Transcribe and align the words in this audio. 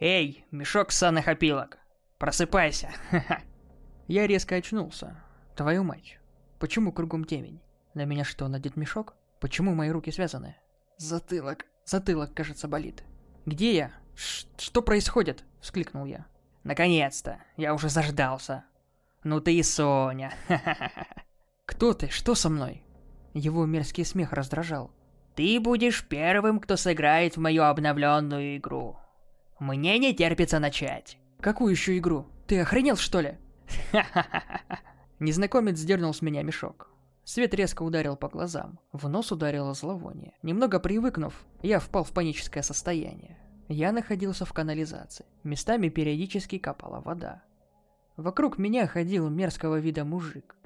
Эй, 0.00 0.44
мешок 0.50 0.90
ссаных 0.90 1.28
опилок, 1.28 1.78
просыпайся. 2.18 2.90
Я 4.08 4.26
резко 4.26 4.56
очнулся. 4.56 5.22
Твою 5.56 5.84
мать, 5.84 6.18
почему 6.58 6.92
кругом 6.92 7.24
темень? 7.24 7.60
На 7.94 8.04
меня 8.04 8.24
что, 8.24 8.48
надет 8.48 8.76
мешок? 8.76 9.14
Почему 9.40 9.74
мои 9.74 9.90
руки 9.90 10.10
связаны? 10.10 10.56
Затылок, 10.96 11.66
затылок, 11.84 12.34
кажется, 12.34 12.66
болит. 12.66 13.04
Где 13.46 13.74
я? 13.74 13.92
Ш 14.16 14.46
что 14.58 14.82
происходит? 14.82 15.44
Вскликнул 15.60 16.06
я. 16.06 16.26
Наконец-то, 16.64 17.38
я 17.56 17.72
уже 17.74 17.88
заждался. 17.88 18.64
Ну 19.22 19.40
ты 19.40 19.56
и 19.56 19.62
Соня. 19.62 20.32
Кто 21.66 21.94
ты? 21.94 22.08
Что 22.08 22.34
со 22.34 22.48
мной? 22.48 22.82
Его 23.32 23.64
мерзкий 23.64 24.04
смех 24.04 24.32
раздражал. 24.32 24.90
Ты 25.34 25.58
будешь 25.58 26.06
первым, 26.06 26.60
кто 26.60 26.76
сыграет 26.76 27.36
в 27.36 27.40
мою 27.40 27.64
обновленную 27.64 28.56
игру. 28.58 28.96
Мне 29.58 29.98
не 29.98 30.14
терпится 30.14 30.58
начать. 30.58 31.18
Какую 31.40 31.70
еще 31.70 31.96
игру? 31.98 32.26
Ты 32.46 32.60
охренел, 32.60 32.96
что 32.96 33.20
ли? 33.20 33.38
Незнакомец 35.18 35.78
сдернул 35.78 36.12
с 36.12 36.22
меня 36.22 36.42
мешок. 36.42 36.90
Свет 37.24 37.54
резко 37.54 37.82
ударил 37.82 38.16
по 38.16 38.28
глазам. 38.28 38.78
В 38.92 39.08
нос 39.08 39.32
ударило 39.32 39.72
зловоние. 39.74 40.34
Немного 40.42 40.78
привыкнув, 40.80 41.34
я 41.62 41.78
впал 41.78 42.04
в 42.04 42.12
паническое 42.12 42.62
состояние. 42.62 43.38
Я 43.68 43.92
находился 43.92 44.44
в 44.44 44.52
канализации. 44.52 45.24
Местами 45.42 45.88
периодически 45.88 46.58
капала 46.58 47.00
вода. 47.00 47.42
Вокруг 48.16 48.58
меня 48.58 48.86
ходил 48.86 49.30
мерзкого 49.30 49.78
вида 49.78 50.04
мужик. 50.04 50.56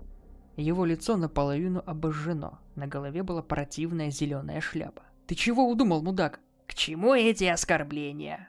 Его 0.56 0.84
лицо 0.84 1.16
наполовину 1.16 1.82
обожжено. 1.86 2.58
На 2.74 2.88
голове 2.88 3.22
была 3.22 3.42
противная 3.42 4.10
зеленая 4.10 4.60
шляпа. 4.60 5.02
«Ты 5.26 5.36
чего 5.36 5.68
удумал, 5.68 6.02
мудак?» 6.02 6.40
«К 6.66 6.74
чему 6.74 7.14
эти 7.14 7.44
оскорбления?» 7.44 8.48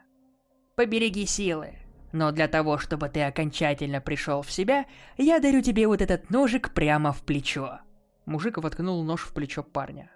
«Побереги 0.79 1.25
силы. 1.25 1.73
Но 2.13 2.31
для 2.31 2.47
того, 2.47 2.77
чтобы 2.77 3.09
ты 3.09 3.23
окончательно 3.23 3.99
пришел 3.99 4.41
в 4.41 4.49
себя, 4.49 4.85
я 5.17 5.39
дарю 5.39 5.61
тебе 5.61 5.85
вот 5.87 6.01
этот 6.01 6.29
ножик 6.29 6.73
прямо 6.73 7.11
в 7.11 7.21
плечо». 7.23 7.79
Мужик 8.25 8.59
воткнул 8.59 9.03
нож 9.03 9.23
в 9.23 9.33
плечо 9.33 9.61
парня. 9.61 10.09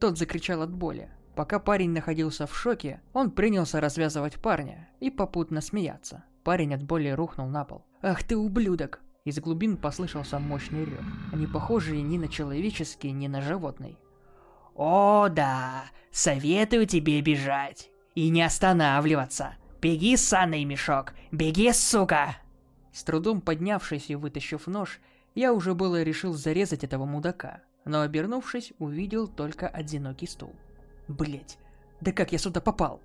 Тот 0.00 0.18
закричал 0.18 0.62
от 0.62 0.72
боли. 0.72 1.08
Пока 1.36 1.60
парень 1.60 1.90
находился 1.90 2.48
в 2.48 2.56
шоке, 2.56 3.00
он 3.12 3.30
принялся 3.30 3.80
развязывать 3.80 4.42
парня 4.42 4.88
и 4.98 5.08
попутно 5.08 5.60
смеяться. 5.60 6.24
Парень 6.42 6.74
от 6.74 6.82
боли 6.82 7.10
рухнул 7.10 7.46
на 7.46 7.64
пол. 7.64 7.86
«Ах 8.02 8.24
ты 8.24 8.36
ублюдок!» 8.36 9.00
Из 9.24 9.38
глубин 9.38 9.76
послышался 9.76 10.40
мощный 10.40 10.84
рев, 10.84 11.04
не 11.32 11.46
похожий 11.46 12.02
ни 12.02 12.18
на 12.18 12.26
человеческий, 12.26 13.12
ни 13.12 13.28
на 13.28 13.40
животный. 13.40 13.96
«О, 14.74 15.28
да! 15.28 15.84
Советую 16.10 16.86
тебе 16.86 17.20
бежать! 17.20 17.92
И 18.16 18.30
не 18.30 18.42
останавливаться! 18.42 19.54
Беги, 19.80 20.16
санный 20.16 20.64
мешок! 20.64 21.14
Беги, 21.30 21.72
сука!» 21.72 22.36
С 22.92 23.04
трудом 23.04 23.40
поднявшись 23.40 24.10
и 24.10 24.16
вытащив 24.16 24.66
нож, 24.66 25.00
я 25.34 25.52
уже 25.52 25.74
было 25.74 26.02
решил 26.02 26.32
зарезать 26.32 26.82
этого 26.82 27.04
мудака, 27.04 27.62
но 27.84 28.00
обернувшись, 28.00 28.72
увидел 28.78 29.28
только 29.28 29.68
одинокий 29.68 30.26
стул. 30.26 30.54
Блять, 31.06 31.58
да 32.00 32.12
как 32.12 32.32
я 32.32 32.38
сюда 32.38 32.60
попал? 32.60 33.00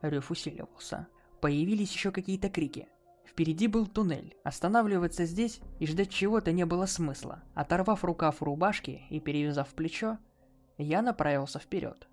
Рев 0.00 0.30
усиливался. 0.30 1.06
Появились 1.40 1.92
еще 1.92 2.10
какие-то 2.10 2.48
крики. 2.48 2.88
Впереди 3.26 3.66
был 3.66 3.86
туннель. 3.86 4.34
Останавливаться 4.42 5.26
здесь 5.26 5.60
и 5.78 5.86
ждать 5.86 6.10
чего-то 6.10 6.52
не 6.52 6.64
было 6.64 6.86
смысла. 6.86 7.42
Оторвав 7.54 8.04
рукав 8.04 8.42
рубашки 8.42 9.02
и 9.10 9.20
перевязав 9.20 9.68
плечо, 9.74 10.18
я 10.78 11.02
направился 11.02 11.58
вперед. 11.58 12.08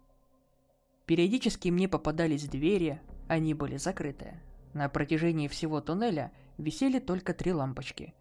Периодически 1.06 1.70
мне 1.70 1.88
попадались 1.88 2.48
двери, 2.48 3.02
они 3.34 3.54
были 3.54 3.78
закрыты. 3.78 4.40
На 4.74 4.90
протяжении 4.90 5.48
всего 5.48 5.82
туннеля 5.82 6.32
висели 6.58 7.00
только 7.00 7.34
три 7.34 7.54
лампочки, 7.54 8.14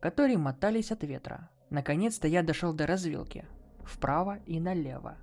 которые 0.00 0.38
мотались 0.38 0.90
от 0.90 1.02
ветра. 1.04 1.50
Наконец-то 1.70 2.28
я 2.28 2.42
дошел 2.42 2.72
до 2.72 2.86
развилки. 2.86 3.46
Вправо 3.84 4.38
и 4.46 4.60
налево. 4.60 5.16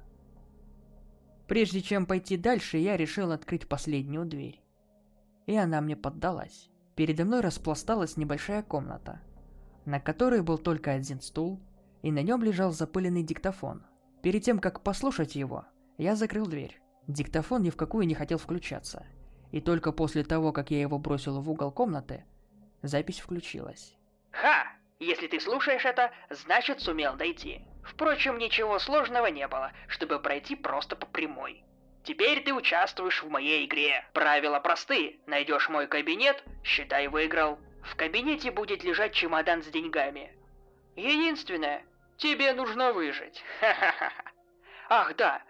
Прежде 1.48 1.82
чем 1.82 2.06
пойти 2.06 2.38
дальше, 2.38 2.78
я 2.78 2.98
решил 2.98 3.32
открыть 3.32 3.68
последнюю 3.68 4.26
дверь. 4.26 4.62
И 5.48 5.56
она 5.56 5.82
мне 5.82 5.96
поддалась. 5.96 6.70
Передо 6.96 7.26
мной 7.26 7.42
распласталась 7.42 8.18
небольшая 8.18 8.64
комната, 8.64 9.22
на 9.86 10.00
которой 10.00 10.42
был 10.42 10.58
только 10.58 10.92
один 10.92 11.20
стул, 11.20 11.60
и 12.04 12.12
на 12.12 12.22
нем 12.22 12.44
лежал 12.44 12.72
запыленный 12.72 13.24
диктофон. 13.24 13.84
Перед 14.22 14.44
тем, 14.44 14.60
как 14.60 14.84
послушать 14.84 15.36
его, 15.36 15.66
я 15.98 16.16
закрыл 16.16 16.46
дверь. 16.46 16.80
Диктофон 17.08 17.64
ни 17.64 17.70
в 17.70 17.76
какую 17.76 18.06
не 18.06 18.14
хотел 18.14 18.38
включаться. 18.38 19.06
И 19.52 19.62
только 19.62 19.92
после 19.92 20.24
того, 20.24 20.52
как 20.52 20.72
я 20.72 20.80
его 20.80 20.98
бросил 20.98 21.40
в 21.42 21.50
угол 21.50 21.72
комнаты, 21.72 22.24
запись 22.82 23.20
включилась. 23.20 23.96
«Ха! 24.32 24.68
Если 25.00 25.28
ты 25.28 25.40
слушаешь 25.40 25.84
это, 25.84 26.12
значит 26.30 26.80
сумел 26.80 27.16
дойти. 27.16 27.62
Впрочем, 27.84 28.38
ничего 28.38 28.78
сложного 28.78 29.26
не 29.28 29.48
было, 29.48 29.72
чтобы 29.88 30.20
пройти 30.20 30.56
просто 30.56 30.96
по 30.96 31.08
прямой. 31.08 31.64
Теперь 32.04 32.44
ты 32.44 32.54
участвуешь 32.54 33.24
в 33.24 33.30
моей 33.30 33.66
игре. 33.66 34.06
Правила 34.14 34.60
просты. 34.60 35.20
Найдешь 35.26 35.70
мой 35.70 35.88
кабинет, 35.88 36.44
считай 36.64 37.08
выиграл. 37.08 37.60
В 37.84 37.96
кабинете 37.96 38.52
будет 38.52 38.84
лежать 38.84 39.14
чемодан 39.14 39.64
с 39.64 39.68
деньгами. 39.68 40.32
Единственное, 40.96 41.84
тебе 42.18 42.54
нужно 42.54 42.94
выжить. 42.94 43.44
Ха-ха-ха. 43.60 44.12
Ах 44.90 45.16
да, 45.16 45.42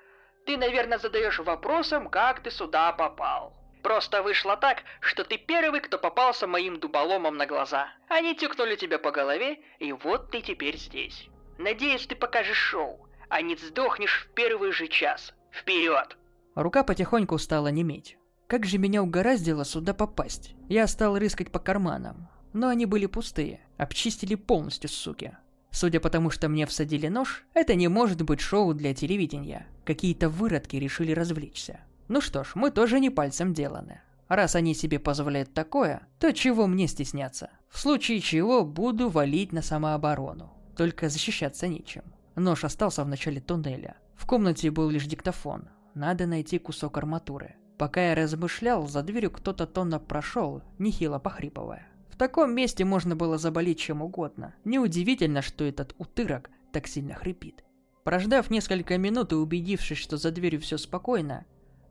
ты, 0.46 0.56
наверное, 0.56 0.98
задаешь 0.98 1.40
вопросом, 1.40 2.10
как 2.10 2.42
ты 2.42 2.52
сюда 2.52 2.94
попал. 2.94 3.61
Просто 3.84 4.22
вышло 4.22 4.58
так, 4.58 4.84
что 5.00 5.24
ты 5.24 5.38
первый, 5.38 5.82
кто 5.82 5.98
попался 5.98 6.48
моим 6.48 6.80
дуболомом 6.80 7.38
на 7.38 7.46
глаза. 7.46 7.88
Они 8.08 8.36
тюкнули 8.36 8.76
тебя 8.76 9.00
по 9.00 9.12
голове, 9.12 9.60
и 9.80 9.92
вот 9.92 10.32
ты 10.32 10.42
теперь 10.42 10.78
здесь. 10.78 11.28
Надеюсь, 11.58 12.06
ты 12.06 12.16
покажешь 12.16 12.58
шоу, 12.58 13.08
а 13.30 13.42
не 13.42 13.56
сдохнешь 13.56 14.28
в 14.28 14.34
первый 14.34 14.72
же 14.72 14.88
час. 14.88 15.34
Вперед! 15.52 16.18
Рука 16.56 16.84
потихоньку 16.84 17.38
стала 17.38 17.70
неметь. 17.70 18.18
Как 18.48 18.66
же 18.66 18.78
меня 18.78 19.02
угораздило 19.02 19.64
сюда 19.64 19.94
попасть? 19.94 20.54
Я 20.68 20.86
стал 20.88 21.18
рыскать 21.18 21.52
по 21.52 21.60
карманам. 21.60 22.30
Но 22.54 22.68
они 22.68 22.86
были 22.86 23.06
пустые. 23.06 23.62
Обчистили 23.78 24.36
полностью, 24.36 24.90
суки. 24.90 25.38
Судя 25.72 26.02
по 26.02 26.10
тому, 26.10 26.30
что 26.30 26.50
мне 26.50 26.66
всадили 26.66 27.08
нож, 27.08 27.46
это 27.54 27.76
не 27.76 27.88
может 27.88 28.22
быть 28.24 28.42
шоу 28.42 28.74
для 28.74 28.94
телевидения. 28.94 29.68
Какие-то 29.86 30.28
выродки 30.28 30.76
решили 30.76 31.14
развлечься. 31.14 31.80
Ну 32.08 32.22
что 32.22 32.44
ж, 32.44 32.52
мы 32.56 32.72
тоже 32.72 33.00
не 33.00 33.10
пальцем 33.10 33.54
деланы. 33.54 34.02
Раз 34.28 34.56
они 34.56 34.74
себе 34.74 35.00
позволяют 35.00 35.54
такое, 35.54 36.08
то 36.20 36.32
чего 36.34 36.68
мне 36.68 36.88
стесняться? 36.88 37.50
В 37.70 37.80
случае 37.80 38.22
чего 38.22 38.64
буду 38.64 39.10
валить 39.10 39.52
на 39.52 39.62
самооборону. 39.62 40.54
Только 40.78 41.10
защищаться 41.10 41.68
нечем. 41.68 42.04
Нож 42.36 42.64
остался 42.64 43.04
в 43.04 43.08
начале 43.08 43.42
туннеля. 43.42 43.98
В 44.16 44.26
комнате 44.26 44.72
был 44.72 44.90
лишь 44.90 45.06
диктофон, 45.06 45.68
надо 45.94 46.26
найти 46.26 46.58
кусок 46.58 46.98
арматуры. 46.98 47.56
Пока 47.78 48.10
я 48.10 48.16
размышлял, 48.16 48.88
за 48.88 49.02
дверью 49.04 49.32
кто-то 49.32 49.68
тонно 49.68 50.00
прошел, 50.00 50.62
нехило 50.78 51.20
похрипывая. 51.20 51.88
В 52.10 52.18
таком 52.18 52.54
месте 52.54 52.86
можно 52.86 53.16
было 53.16 53.38
заболеть 53.38 53.80
чем 53.80 54.02
угодно. 54.02 54.56
Неудивительно, 54.64 55.42
что 55.42 55.66
этот 55.66 55.96
утырок 55.98 56.50
так 56.72 56.88
сильно 56.88 57.16
хрипит. 57.16 57.66
Прождав 58.04 58.50
несколько 58.50 58.98
минут 58.98 59.32
и 59.34 59.36
убедившись, 59.36 59.98
что 59.98 60.18
за 60.18 60.32
дверью 60.32 60.62
все 60.62 60.78
спокойно, 60.78 61.46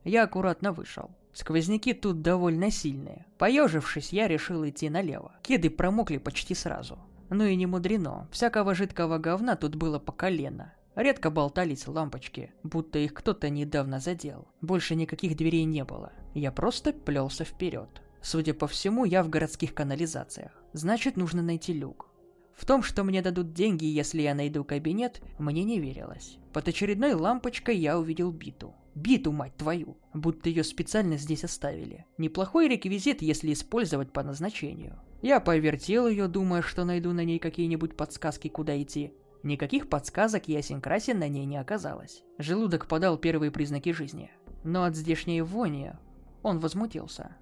я 0.05 0.25
аккуратно 0.25 0.73
вышел. 0.73 1.11
Сквозняки 1.33 1.95
тут 1.95 2.23
довольно 2.23 2.71
сильные. 2.71 3.27
Поежившись, 3.39 4.13
я 4.13 4.29
решил 4.29 4.69
идти 4.69 4.91
налево. 4.91 5.33
Кеды 5.43 5.71
промокли 5.71 6.19
почти 6.19 6.55
сразу. 6.55 6.99
Ну 7.29 7.45
и 7.45 7.55
не 7.55 7.67
мудрено, 7.67 8.29
всякого 8.33 8.75
жидкого 8.75 9.19
говна 9.19 9.55
тут 9.55 9.77
было 9.77 9.99
по 9.99 10.11
колено. 10.11 10.73
Редко 10.97 11.31
болтались 11.31 11.87
лампочки, 11.87 12.53
будто 12.65 12.99
их 12.99 13.15
кто-то 13.15 13.49
недавно 13.49 14.01
задел. 14.01 14.49
Больше 14.61 14.97
никаких 14.97 15.37
дверей 15.37 15.65
не 15.65 15.85
было. 15.85 16.13
Я 16.35 16.51
просто 16.51 16.93
плелся 16.93 17.45
вперед. 17.45 17.89
Судя 18.21 18.53
по 18.53 18.67
всему, 18.67 19.05
я 19.05 19.23
в 19.23 19.29
городских 19.29 19.73
канализациях. 19.73 20.51
Значит, 20.73 21.17
нужно 21.17 21.43
найти 21.43 21.73
люк. 21.73 22.09
В 22.55 22.67
том, 22.67 22.83
что 22.83 23.05
мне 23.05 23.23
дадут 23.23 23.55
деньги, 23.55 23.85
если 23.85 24.21
я 24.21 24.35
найду 24.35 24.65
кабинет, 24.65 25.23
мне 25.39 25.65
не 25.65 25.81
верилось. 25.81 26.37
Под 26.53 26.69
очередной 26.69 27.15
лампочкой 27.15 27.79
я 27.79 27.99
увидел 27.99 28.31
биту. 28.33 28.75
Биту, 28.95 29.33
мать 29.33 29.57
твою! 29.57 29.97
Будто 30.15 30.49
ее 30.49 30.65
специально 30.65 31.17
здесь 31.17 31.45
оставили. 31.45 32.07
Неплохой 32.19 32.69
реквизит, 32.69 33.23
если 33.23 33.53
использовать 33.53 34.13
по 34.13 34.23
назначению. 34.23 34.99
Я 35.23 35.41
повертел 35.41 36.09
ее, 36.09 36.29
думая, 36.29 36.63
что 36.63 36.85
найду 36.85 37.13
на 37.13 37.25
ней 37.25 37.39
какие-нибудь 37.39 37.97
подсказки, 37.97 38.49
куда 38.49 38.81
идти. 38.81 39.13
Никаких 39.43 39.89
подсказок 39.89 40.49
ясен-красен 40.49 41.19
на 41.19 41.29
ней 41.29 41.47
не 41.47 41.57
оказалось. 41.57 42.25
Желудок 42.39 42.87
подал 42.87 43.17
первые 43.17 43.51
признаки 43.51 43.93
жизни. 43.93 44.31
Но 44.65 44.85
от 44.85 44.97
здешней 44.97 45.41
вони 45.41 45.93
он 46.43 46.59
возмутился. 46.59 47.37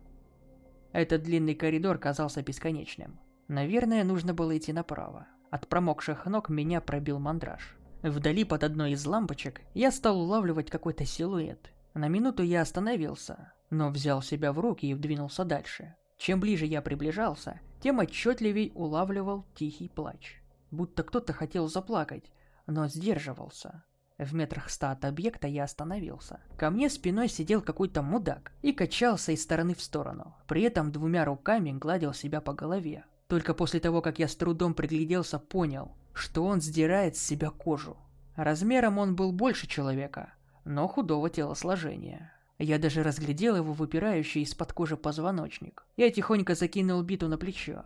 Этот 0.92 1.22
длинный 1.22 1.54
коридор 1.54 1.98
казался 1.98 2.42
бесконечным. 2.42 3.18
Наверное, 3.48 4.04
нужно 4.04 4.34
было 4.34 4.56
идти 4.56 4.72
направо. 4.72 5.26
От 5.50 5.66
промокших 5.68 6.26
ног 6.26 6.50
меня 6.50 6.80
пробил 6.80 7.18
мандраж. 7.18 7.77
Вдали 8.02 8.44
под 8.44 8.62
одной 8.64 8.92
из 8.92 9.04
лампочек 9.04 9.60
я 9.74 9.90
стал 9.90 10.20
улавливать 10.20 10.70
какой-то 10.70 11.04
силуэт. 11.04 11.72
На 11.94 12.08
минуту 12.08 12.42
я 12.42 12.62
остановился. 12.62 13.52
но 13.70 13.90
взял 13.90 14.22
себя 14.22 14.52
в 14.52 14.60
руки 14.60 14.86
и 14.86 14.94
двинулся 14.94 15.44
дальше. 15.44 15.94
Чем 16.16 16.40
ближе 16.40 16.64
я 16.64 16.80
приближался, 16.80 17.60
тем 17.80 17.98
отчетливей 17.98 18.72
улавливал 18.74 19.44
тихий 19.54 19.88
плач. 19.88 20.40
Будто 20.70 21.02
кто-то 21.02 21.32
хотел 21.32 21.68
заплакать, 21.68 22.30
но 22.66 22.88
сдерживался. 22.88 23.84
В 24.18 24.34
метрах 24.34 24.68
ста 24.68 24.90
от 24.90 25.04
объекта 25.04 25.46
я 25.46 25.64
остановился. 25.64 26.40
Ко 26.56 26.70
мне 26.70 26.90
спиной 26.90 27.28
сидел 27.28 27.62
какой-то 27.62 28.02
мудак 28.02 28.52
и 28.62 28.72
качался 28.72 29.32
из 29.32 29.42
стороны 29.42 29.74
в 29.74 29.82
сторону. 29.82 30.34
При 30.48 30.62
этом 30.62 30.90
двумя 30.90 31.24
руками 31.24 31.72
гладил 31.72 32.12
себя 32.12 32.40
по 32.40 32.52
голове. 32.52 33.04
Только 33.28 33.54
после 33.54 33.78
того, 33.78 34.02
как 34.02 34.18
я 34.18 34.26
с 34.26 34.34
трудом 34.34 34.74
пригляделся, 34.74 35.38
понял, 35.38 35.92
что 36.18 36.44
он 36.44 36.60
сдирает 36.60 37.16
с 37.16 37.26
себя 37.26 37.50
кожу. 37.50 37.96
Размером 38.36 38.98
он 38.98 39.16
был 39.16 39.32
больше 39.32 39.66
человека, 39.66 40.32
но 40.64 40.86
худого 40.86 41.30
телосложения. 41.30 42.32
Я 42.58 42.78
даже 42.78 43.02
разглядел 43.02 43.56
его 43.56 43.72
выпирающий 43.72 44.42
из-под 44.42 44.72
кожи 44.72 44.96
позвоночник. 44.96 45.84
Я 45.96 46.10
тихонько 46.10 46.54
закинул 46.54 47.02
биту 47.02 47.28
на 47.28 47.38
плечо. 47.38 47.84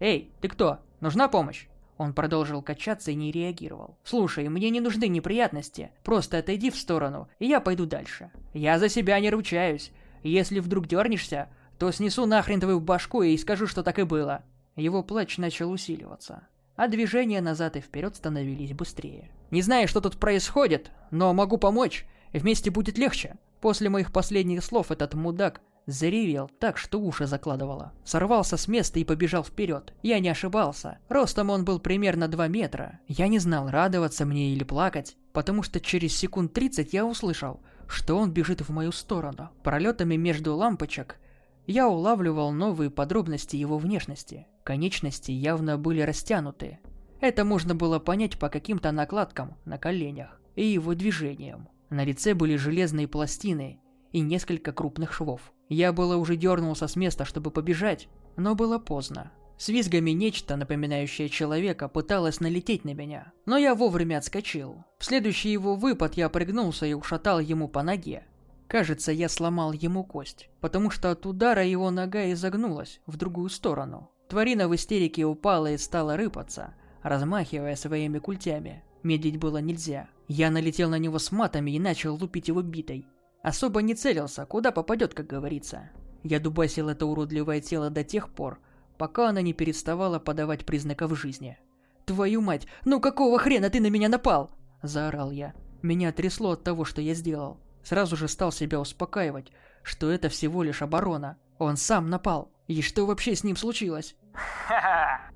«Эй, 0.00 0.32
ты 0.40 0.48
кто? 0.48 0.80
Нужна 1.00 1.28
помощь?» 1.28 1.68
Он 1.98 2.14
продолжил 2.14 2.62
качаться 2.62 3.12
и 3.12 3.14
не 3.14 3.30
реагировал. 3.30 3.96
«Слушай, 4.02 4.48
мне 4.48 4.70
не 4.70 4.80
нужны 4.80 5.06
неприятности. 5.06 5.92
Просто 6.02 6.38
отойди 6.38 6.70
в 6.70 6.76
сторону, 6.76 7.28
и 7.38 7.46
я 7.46 7.60
пойду 7.60 7.86
дальше. 7.86 8.32
Я 8.54 8.80
за 8.80 8.88
себя 8.88 9.20
не 9.20 9.30
ручаюсь. 9.30 9.92
Если 10.24 10.58
вдруг 10.58 10.88
дернешься, 10.88 11.48
то 11.78 11.92
снесу 11.92 12.26
нахрен 12.26 12.60
твою 12.60 12.80
башку 12.80 13.22
и 13.22 13.36
скажу, 13.36 13.68
что 13.68 13.84
так 13.84 14.00
и 14.00 14.02
было». 14.02 14.42
Его 14.74 15.02
плач 15.02 15.38
начал 15.38 15.70
усиливаться, 15.70 16.48
а 16.76 16.88
движения 16.88 17.40
назад 17.40 17.76
и 17.76 17.80
вперед 17.80 18.16
становились 18.16 18.72
быстрее. 18.72 19.30
«Не 19.50 19.62
знаю, 19.62 19.88
что 19.88 20.00
тут 20.00 20.18
происходит, 20.18 20.90
но 21.10 21.32
могу 21.32 21.58
помочь. 21.58 22.06
Вместе 22.32 22.70
будет 22.70 22.98
легче». 22.98 23.36
После 23.60 23.88
моих 23.88 24.12
последних 24.12 24.64
слов 24.64 24.90
этот 24.90 25.14
мудак 25.14 25.60
заревел 25.86 26.50
так, 26.58 26.78
что 26.78 27.00
уши 27.00 27.26
закладывало. 27.26 27.92
Сорвался 28.04 28.56
с 28.56 28.68
места 28.68 28.98
и 28.98 29.04
побежал 29.04 29.44
вперед. 29.44 29.94
Я 30.02 30.18
не 30.18 30.28
ошибался. 30.28 30.98
Ростом 31.08 31.50
он 31.50 31.64
был 31.64 31.78
примерно 31.78 32.28
2 32.28 32.48
метра. 32.48 33.00
Я 33.08 33.28
не 33.28 33.38
знал, 33.38 33.68
радоваться 33.68 34.24
мне 34.24 34.52
или 34.52 34.64
плакать, 34.64 35.16
потому 35.32 35.62
что 35.62 35.80
через 35.80 36.16
секунд 36.16 36.52
30 36.52 36.92
я 36.92 37.06
услышал, 37.06 37.60
что 37.86 38.16
он 38.16 38.32
бежит 38.32 38.60
в 38.60 38.70
мою 38.70 38.92
сторону. 38.92 39.50
Пролетами 39.62 40.16
между 40.16 40.56
лампочек 40.56 41.18
я 41.66 41.88
улавливал 41.88 42.52
новые 42.52 42.90
подробности 42.90 43.56
его 43.56 43.78
внешности. 43.78 44.46
Конечности 44.64 45.30
явно 45.30 45.78
были 45.78 46.00
растянуты. 46.00 46.78
Это 47.20 47.44
можно 47.44 47.74
было 47.74 47.98
понять 47.98 48.38
по 48.38 48.48
каким-то 48.48 48.90
накладкам 48.90 49.56
на 49.64 49.78
коленях 49.78 50.40
и 50.56 50.64
его 50.64 50.94
движениям. 50.94 51.68
На 51.88 52.04
лице 52.04 52.34
были 52.34 52.56
железные 52.56 53.06
пластины 53.06 53.80
и 54.12 54.20
несколько 54.20 54.72
крупных 54.72 55.12
швов. 55.12 55.52
Я 55.68 55.92
было 55.92 56.16
уже 56.16 56.36
дернулся 56.36 56.88
с 56.88 56.96
места, 56.96 57.24
чтобы 57.24 57.50
побежать, 57.50 58.08
но 58.36 58.54
было 58.54 58.78
поздно. 58.78 59.32
С 59.56 59.68
визгами 59.68 60.10
нечто, 60.10 60.56
напоминающее 60.56 61.28
человека, 61.28 61.88
пыталось 61.88 62.40
налететь 62.40 62.84
на 62.84 62.94
меня, 62.94 63.32
но 63.46 63.56
я 63.56 63.74
вовремя 63.76 64.18
отскочил. 64.18 64.84
В 64.98 65.04
следующий 65.04 65.50
его 65.50 65.76
выпад 65.76 66.14
я 66.14 66.28
пригнулся 66.28 66.86
и 66.86 66.94
ушатал 66.94 67.38
ему 67.38 67.68
по 67.68 67.82
ноге. 67.82 68.26
Кажется, 68.72 69.12
я 69.12 69.28
сломал 69.28 69.72
ему 69.72 70.02
кость, 70.02 70.48
потому 70.62 70.88
что 70.88 71.10
от 71.10 71.26
удара 71.26 71.62
его 71.62 71.90
нога 71.90 72.32
изогнулась 72.32 73.02
в 73.04 73.18
другую 73.18 73.50
сторону. 73.50 74.10
Тварина 74.30 74.66
в 74.66 74.74
истерике 74.74 75.26
упала 75.26 75.72
и 75.72 75.76
стала 75.76 76.16
рыпаться, 76.16 76.72
размахивая 77.02 77.76
своими 77.76 78.18
культями. 78.18 78.82
Медлить 79.02 79.36
было 79.36 79.58
нельзя. 79.58 80.08
Я 80.26 80.50
налетел 80.50 80.88
на 80.88 80.98
него 80.98 81.18
с 81.18 81.30
матами 81.32 81.72
и 81.72 81.78
начал 81.78 82.16
лупить 82.16 82.48
его 82.48 82.62
битой. 82.62 83.06
Особо 83.42 83.82
не 83.82 83.94
целился, 83.94 84.46
куда 84.46 84.70
попадет, 84.70 85.12
как 85.12 85.26
говорится. 85.26 85.90
Я 86.22 86.40
дубасил 86.40 86.88
это 86.88 87.04
уродливое 87.04 87.60
тело 87.60 87.90
до 87.90 88.04
тех 88.04 88.30
пор, 88.30 88.58
пока 88.96 89.28
она 89.28 89.42
не 89.42 89.52
переставала 89.52 90.18
подавать 90.18 90.64
признаков 90.64 91.14
жизни. 91.20 91.58
«Твою 92.06 92.40
мать, 92.40 92.66
ну 92.86 93.00
какого 93.00 93.38
хрена 93.38 93.68
ты 93.68 93.80
на 93.80 93.90
меня 93.90 94.08
напал?»– 94.08 94.50
заорал 94.82 95.30
я. 95.30 95.52
Меня 95.82 96.10
трясло 96.10 96.52
от 96.52 96.64
того, 96.64 96.86
что 96.86 97.02
я 97.02 97.12
сделал. 97.12 97.60
Сразу 97.84 98.16
же 98.16 98.28
стал 98.28 98.52
себя 98.52 98.80
успокаивать, 98.80 99.52
что 99.82 100.10
это 100.10 100.28
всего 100.28 100.62
лишь 100.62 100.82
оборона. 100.82 101.38
Он 101.58 101.76
сам 101.76 102.10
напал. 102.10 102.50
И 102.68 102.80
что 102.80 103.04
вообще 103.06 103.34
с 103.34 103.44
ним 103.44 103.56
случилось? 103.56 104.14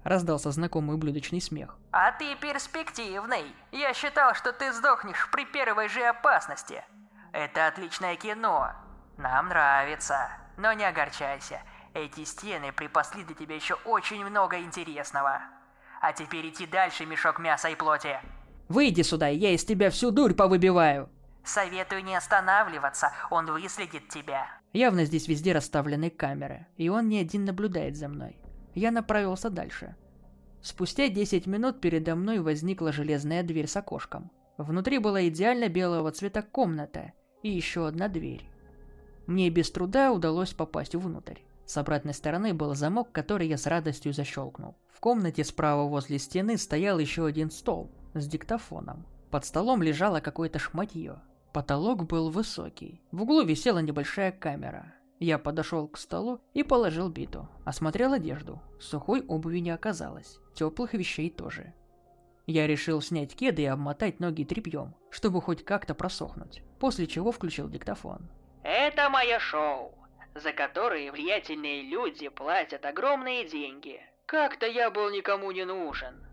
Раздался 0.05 0.53
знакомый 0.53 0.95
ублюдочный 0.97 1.41
смех. 1.41 1.77
А 1.91 2.13
ты 2.13 2.37
перспективный. 2.37 3.45
Я 3.73 3.93
считал, 3.93 4.35
что 4.35 4.53
ты 4.53 4.73
сдохнешь 4.73 5.29
при 5.33 5.45
первой 5.45 5.89
же 5.89 6.03
опасности. 6.05 6.83
Это 7.33 7.67
отличное 7.67 8.17
кино. 8.17 8.71
Нам 9.19 9.49
нравится. 9.49 10.29
Но 10.57 10.73
не 10.73 10.85
огорчайся. 10.85 11.61
Эти 11.93 12.25
стены 12.25 12.73
припасли 12.73 13.25
для 13.25 13.35
тебя 13.35 13.57
еще 13.57 13.75
очень 13.85 14.25
много 14.25 14.59
интересного. 14.61 15.41
А 16.01 16.13
теперь 16.13 16.49
идти 16.49 16.67
дальше, 16.67 17.05
мешок 17.05 17.39
мяса 17.39 17.69
и 17.69 17.75
плоти. 17.75 18.19
Выйди 18.69 19.03
сюда, 19.03 19.29
я 19.29 19.51
из 19.51 19.65
тебя 19.65 19.91
всю 19.91 20.11
дурь 20.11 20.35
повыбиваю. 20.35 21.09
Советую 21.47 22.03
не 22.03 22.17
останавливаться, 22.17 23.13
он 23.31 23.47
выследит 23.47 24.09
тебя. 24.09 24.47
Явно 24.73 25.05
здесь 25.05 25.29
везде 25.29 25.53
расставлены 25.53 26.11
камеры, 26.11 26.67
и 26.77 26.89
он 26.89 27.09
не 27.09 27.21
один 27.21 27.45
наблюдает 27.45 27.97
за 27.97 28.09
мной. 28.09 28.37
Я 28.75 28.91
направился 28.91 29.49
дальше. 29.49 29.95
Спустя 30.61 31.09
10 31.09 31.47
минут 31.47 31.81
передо 31.81 32.17
мной 32.17 32.41
возникла 32.41 32.91
железная 32.91 33.45
дверь 33.45 33.69
с 33.69 33.77
окошком. 33.77 34.33
Внутри 34.59 34.99
была 34.99 35.29
идеально 35.29 35.69
белого 35.69 36.11
цвета 36.11 36.43
комната 36.43 37.13
и 37.43 37.49
еще 37.49 37.87
одна 37.87 38.09
дверь. 38.09 38.51
Мне 39.29 39.49
без 39.49 39.71
труда 39.71 40.11
удалось 40.13 40.53
попасть 40.53 40.97
внутрь. 40.97 41.39
С 41.65 41.77
обратной 41.77 42.15
стороны 42.15 42.55
был 42.55 42.75
замок, 42.75 43.13
который 43.13 43.47
я 43.47 43.57
с 43.57 43.67
радостью 43.67 44.13
защелкнул. 44.13 44.77
В 44.93 44.99
комнате 44.99 45.45
справа 45.45 45.89
возле 45.89 46.19
стены 46.19 46.59
стоял 46.59 46.99
еще 46.99 47.25
один 47.25 47.53
стол 47.53 47.93
с 48.15 48.27
диктофоном. 48.27 49.07
Под 49.31 49.45
столом 49.45 49.81
лежало 49.83 50.19
какое-то 50.19 50.59
шматье. 50.59 51.21
Потолок 51.57 52.05
был 52.05 52.29
высокий. 52.29 53.01
В 53.13 53.23
углу 53.23 53.43
висела 53.43 53.79
небольшая 53.79 54.31
камера. 54.31 54.93
Я 55.21 55.39
подошел 55.39 55.89
к 55.89 55.97
столу 55.97 56.43
и 56.53 56.63
положил 56.63 57.09
биту. 57.09 57.49
Осмотрел 57.65 58.13
одежду. 58.13 58.61
Сухой 58.79 59.23
обуви 59.23 59.61
не 59.61 59.71
оказалось. 59.71 60.39
Теплых 60.55 60.93
вещей 60.93 61.31
тоже. 61.31 61.73
Я 62.47 62.67
решил 62.67 63.01
снять 63.01 63.35
кеды 63.35 63.63
и 63.63 63.65
обмотать 63.65 64.21
ноги 64.21 64.45
тряпьем, 64.45 64.95
чтобы 65.09 65.41
хоть 65.41 65.65
как-то 65.65 65.95
просохнуть. 65.95 66.63
После 66.79 67.07
чего 67.07 67.33
включил 67.33 67.71
диктофон. 67.71 68.29
Это 68.63 69.09
мое 69.09 69.39
шоу, 69.39 69.95
за 70.35 70.53
которое 70.53 71.11
влиятельные 71.11 71.85
люди 71.85 72.29
платят 72.29 72.85
огромные 72.85 73.49
деньги. 73.49 74.03
Как-то 74.27 74.67
я 74.67 74.91
был 74.91 75.09
никому 75.09 75.51
не 75.53 75.65
нужен. 75.65 76.26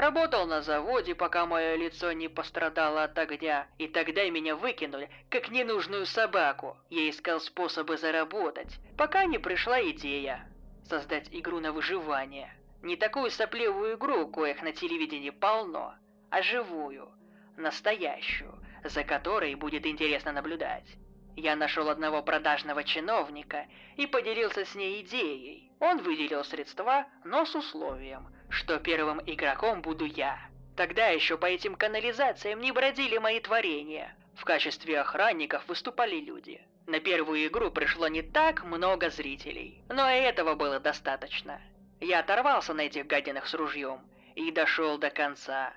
Работал 0.00 0.46
на 0.46 0.62
заводе, 0.62 1.14
пока 1.14 1.44
мое 1.44 1.76
лицо 1.76 2.12
не 2.12 2.28
пострадало 2.28 3.04
от 3.04 3.18
огня, 3.18 3.66
и 3.76 3.86
тогда 3.86 4.26
меня 4.30 4.56
выкинули, 4.56 5.10
как 5.28 5.50
ненужную 5.50 6.06
собаку. 6.06 6.78
Я 6.88 7.10
искал 7.10 7.38
способы 7.38 7.98
заработать, 7.98 8.78
пока 8.96 9.26
не 9.26 9.36
пришла 9.36 9.78
идея 9.90 10.48
создать 10.88 11.28
игру 11.32 11.60
на 11.60 11.72
выживание. 11.72 12.50
Не 12.80 12.96
такую 12.96 13.30
сопливую 13.30 13.96
игру, 13.96 14.26
коих 14.28 14.62
на 14.62 14.72
телевидении 14.72 15.28
полно, 15.28 15.96
а 16.30 16.40
живую, 16.40 17.12
настоящую, 17.58 18.58
за 18.82 19.04
которой 19.04 19.54
будет 19.54 19.84
интересно 19.84 20.32
наблюдать. 20.32 20.96
Я 21.36 21.56
нашел 21.56 21.90
одного 21.90 22.22
продажного 22.22 22.84
чиновника 22.84 23.66
и 23.98 24.06
поделился 24.06 24.64
с 24.64 24.74
ней 24.74 25.02
идеей. 25.02 25.70
Он 25.78 25.98
выделил 25.98 26.42
средства, 26.42 27.04
но 27.22 27.44
с 27.44 27.54
условием– 27.54 28.34
что 28.50 28.78
первым 28.78 29.20
игроком 29.24 29.80
буду 29.80 30.04
я. 30.04 30.38
Тогда 30.76 31.08
еще 31.08 31.36
по 31.36 31.46
этим 31.46 31.74
канализациям 31.74 32.60
не 32.60 32.72
бродили 32.72 33.18
мои 33.18 33.40
творения. 33.40 34.14
В 34.34 34.44
качестве 34.44 35.00
охранников 35.00 35.66
выступали 35.68 36.16
люди. 36.16 36.60
На 36.86 37.00
первую 37.00 37.46
игру 37.46 37.70
пришло 37.70 38.08
не 38.08 38.22
так 38.22 38.64
много 38.64 39.10
зрителей, 39.10 39.82
но 39.88 40.10
и 40.10 40.16
этого 40.16 40.54
было 40.54 40.80
достаточно. 40.80 41.60
Я 42.00 42.20
оторвался 42.20 42.72
на 42.74 42.82
этих 42.82 43.06
гадинах 43.06 43.46
с 43.46 43.54
ружьем 43.54 44.00
и 44.34 44.50
дошел 44.50 44.98
до 44.98 45.10
конца. 45.10 45.72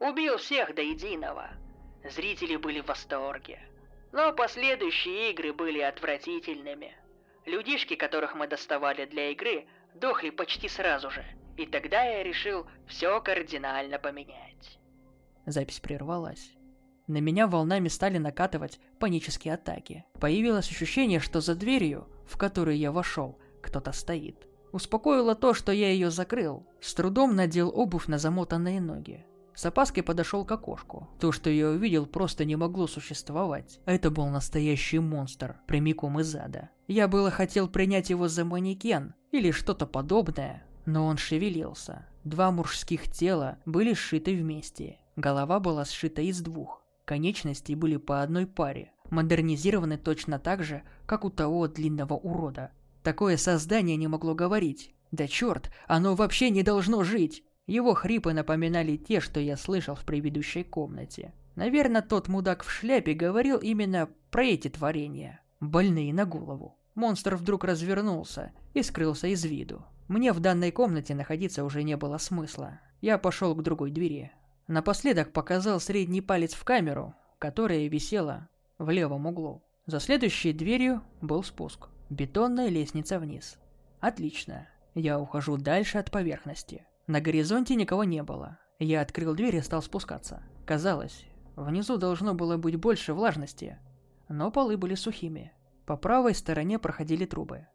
Убил 0.00 0.38
всех 0.38 0.74
до 0.74 0.82
единого. 0.82 1.50
Зрители 2.04 2.56
были 2.56 2.80
в 2.80 2.86
восторге. 2.86 3.60
Но 4.12 4.32
последующие 4.32 5.30
игры 5.30 5.52
были 5.52 5.80
отвратительными. 5.80 6.96
Людишки, 7.44 7.94
которых 7.94 8.34
мы 8.34 8.46
доставали 8.46 9.04
для 9.04 9.30
игры, 9.30 9.66
дохли 9.94 10.30
почти 10.30 10.68
сразу 10.68 11.10
же– 11.10 11.24
и 11.56 11.66
тогда 11.66 12.02
я 12.02 12.22
решил 12.22 12.66
все 12.86 13.20
кардинально 13.20 13.98
поменять. 13.98 14.78
Запись 15.46 15.80
прервалась. 15.80 16.52
На 17.06 17.18
меня 17.18 17.46
волнами 17.46 17.88
стали 17.88 18.18
накатывать 18.18 18.80
панические 18.98 19.54
атаки. 19.54 20.04
Появилось 20.20 20.68
ощущение, 20.70 21.20
что 21.20 21.40
за 21.40 21.54
дверью, 21.54 22.08
в 22.26 22.36
которую 22.36 22.76
я 22.76 22.90
вошел, 22.90 23.38
кто-то 23.62 23.92
стоит. 23.92 24.46
Успокоило 24.72 25.34
то, 25.36 25.54
что 25.54 25.70
я 25.72 25.90
ее 25.90 26.10
закрыл. 26.10 26.66
С 26.80 26.92
трудом 26.94 27.36
надел 27.36 27.70
обувь 27.74 28.08
на 28.08 28.18
замотанные 28.18 28.80
ноги. 28.80 29.24
С 29.54 29.64
опаской 29.64 30.02
подошел 30.02 30.44
к 30.44 30.52
окошку. 30.52 31.08
То, 31.18 31.32
что 31.32 31.48
я 31.48 31.70
увидел, 31.70 32.04
просто 32.04 32.44
не 32.44 32.56
могло 32.56 32.86
существовать. 32.86 33.80
Это 33.86 34.10
был 34.10 34.26
настоящий 34.26 34.98
монстр, 34.98 35.56
прямиком 35.66 36.20
из 36.20 36.34
ада. 36.34 36.70
Я 36.88 37.08
было 37.08 37.30
хотел 37.30 37.68
принять 37.68 38.10
его 38.10 38.28
за 38.28 38.44
манекен 38.44 39.14
или 39.30 39.52
что-то 39.52 39.86
подобное, 39.86 40.66
но 40.86 41.04
он 41.04 41.18
шевелился. 41.18 42.06
Два 42.24 42.50
мужских 42.50 43.10
тела 43.10 43.58
были 43.66 43.92
сшиты 43.94 44.34
вместе. 44.34 44.98
Голова 45.16 45.60
была 45.60 45.84
сшита 45.84 46.22
из 46.22 46.40
двух. 46.40 46.82
Конечности 47.04 47.74
были 47.74 47.96
по 47.96 48.22
одной 48.22 48.46
паре, 48.46 48.92
модернизированы 49.10 49.96
точно 49.96 50.38
так 50.38 50.64
же, 50.64 50.82
как 51.06 51.24
у 51.24 51.30
того 51.30 51.68
длинного 51.68 52.14
урода. 52.14 52.72
Такое 53.02 53.36
создание 53.36 53.96
не 53.96 54.08
могло 54.08 54.34
говорить. 54.34 54.94
Да 55.12 55.28
черт, 55.28 55.70
оно 55.86 56.14
вообще 56.14 56.50
не 56.50 56.62
должно 56.62 57.04
жить! 57.04 57.44
Его 57.66 57.94
хрипы 57.94 58.32
напоминали 58.32 58.96
те, 58.96 59.20
что 59.20 59.40
я 59.40 59.56
слышал 59.56 59.94
в 59.94 60.04
предыдущей 60.04 60.62
комнате. 60.64 61.32
Наверное, 61.56 62.02
тот 62.02 62.28
мудак 62.28 62.64
в 62.64 62.70
шляпе 62.70 63.12
говорил 63.12 63.58
именно 63.58 64.08
про 64.30 64.44
эти 64.44 64.68
творения. 64.68 65.40
Больные 65.60 66.12
на 66.12 66.26
голову. 66.26 66.76
Монстр 66.94 67.36
вдруг 67.36 67.64
развернулся 67.64 68.52
и 68.74 68.82
скрылся 68.82 69.26
из 69.28 69.44
виду. 69.44 69.84
Мне 70.08 70.32
в 70.32 70.40
данной 70.40 70.70
комнате 70.70 71.14
находиться 71.14 71.64
уже 71.64 71.82
не 71.82 71.96
было 71.96 72.18
смысла. 72.18 72.80
Я 73.00 73.18
пошел 73.18 73.54
к 73.54 73.62
другой 73.62 73.90
двери. 73.90 74.32
Напоследок 74.68 75.32
показал 75.32 75.80
средний 75.80 76.20
палец 76.20 76.54
в 76.54 76.64
камеру, 76.64 77.14
которая 77.38 77.88
висела 77.88 78.48
в 78.78 78.90
левом 78.90 79.26
углу. 79.26 79.62
За 79.86 80.00
следующей 80.00 80.52
дверью 80.52 81.02
был 81.20 81.42
спуск. 81.42 81.88
Бетонная 82.10 82.68
лестница 82.68 83.18
вниз. 83.18 83.58
Отлично. 84.00 84.68
Я 84.94 85.18
ухожу 85.18 85.56
дальше 85.56 85.98
от 85.98 86.10
поверхности. 86.10 86.86
На 87.06 87.20
горизонте 87.20 87.74
никого 87.74 88.04
не 88.04 88.22
было. 88.22 88.58
Я 88.78 89.00
открыл 89.00 89.34
дверь 89.34 89.56
и 89.56 89.60
стал 89.60 89.82
спускаться. 89.82 90.42
Казалось, 90.64 91.24
внизу 91.56 91.96
должно 91.96 92.34
было 92.34 92.56
быть 92.56 92.76
больше 92.76 93.12
влажности, 93.12 93.78
но 94.28 94.50
полы 94.50 94.76
были 94.76 94.94
сухими. 94.94 95.52
По 95.84 95.96
правой 95.96 96.34
стороне 96.34 96.78
проходили 96.78 97.24
трубы. 97.24 97.66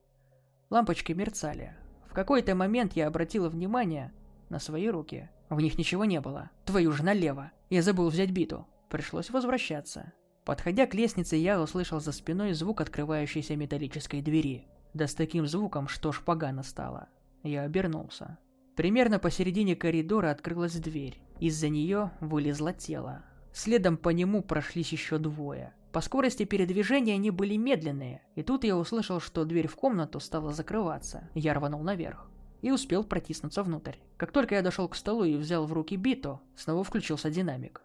Лампочки 0.70 1.14
мерцали. 1.14 1.76
В 2.12 2.14
какой-то 2.14 2.56
момент 2.56 2.98
я 2.98 3.08
обратила 3.08 3.48
внимание 3.48 4.12
на 4.50 4.60
свои 4.60 4.90
руки. 4.90 5.30
В 5.50 5.62
них 5.62 5.78
ничего 5.78 6.04
не 6.04 6.20
было. 6.20 6.50
Твою 6.66 6.92
же 6.92 7.06
налево. 7.06 7.54
Я 7.70 7.82
забыл 7.82 8.10
взять 8.10 8.32
биту. 8.32 8.68
Пришлось 8.90 9.30
возвращаться. 9.30 10.12
Подходя 10.44 10.88
к 10.88 10.94
лестнице, 10.94 11.38
я 11.38 11.62
услышал 11.62 12.02
за 12.02 12.12
спиной 12.12 12.52
звук 12.52 12.82
открывающейся 12.82 13.56
металлической 13.56 14.22
двери. 14.22 14.68
Да 14.94 15.08
с 15.08 15.16
таким 15.16 15.48
звуком, 15.48 15.88
что 15.88 16.12
ж 16.12 16.20
погано 16.20 16.64
стало. 16.64 17.08
Я 17.44 17.62
обернулся. 17.62 18.38
Примерно 18.76 19.18
посередине 19.18 19.78
коридора 19.78 20.32
открылась 20.32 20.76
дверь. 20.76 21.18
Из-за 21.40 21.70
нее 21.70 22.12
вылезло 22.20 22.74
тело. 22.74 23.24
Следом 23.54 23.96
по 23.96 24.10
нему 24.10 24.42
прошлись 24.44 24.92
еще 24.92 25.18
двое. 25.18 25.74
По 25.92 26.00
скорости 26.00 26.46
передвижения 26.46 27.16
они 27.16 27.32
были 27.32 27.58
медленные, 27.58 28.22
и 28.36 28.44
тут 28.44 28.64
я 28.64 28.78
услышал, 28.78 29.20
что 29.20 29.44
дверь 29.44 29.68
в 29.68 29.76
комнату 29.76 30.22
стала 30.22 30.54
закрываться. 30.54 31.30
Я 31.34 31.54
рванул 31.54 31.84
наверх 31.84 32.28
и 32.62 32.72
успел 32.72 33.04
протиснуться 33.04 33.62
внутрь. 33.62 33.98
Как 34.18 34.32
только 34.32 34.56
я 34.56 34.62
дошел 34.62 34.88
к 34.88 34.96
столу 34.96 35.26
и 35.26 35.36
взял 35.36 35.66
в 35.66 35.74
руки 35.74 35.98
биту, 35.98 36.42
снова 36.56 36.84
включился 36.84 37.30
динамик. 37.30 37.82